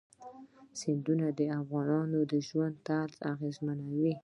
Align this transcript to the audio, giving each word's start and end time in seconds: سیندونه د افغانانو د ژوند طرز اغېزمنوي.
سیندونه 0.79 1.27
د 1.39 1.41
افغانانو 1.61 2.19
د 2.31 2.33
ژوند 2.47 2.75
طرز 2.87 3.15
اغېزمنوي. 3.33 4.13